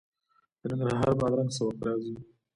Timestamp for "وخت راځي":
1.65-2.15